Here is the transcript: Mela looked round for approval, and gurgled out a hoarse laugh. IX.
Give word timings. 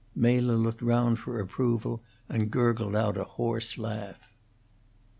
Mela 0.15 0.53
looked 0.53 0.81
round 0.81 1.19
for 1.19 1.39
approval, 1.39 2.01
and 2.27 2.49
gurgled 2.49 2.95
out 2.95 3.17
a 3.17 3.23
hoarse 3.23 3.77
laugh. 3.77 4.17
IX. 4.19 4.27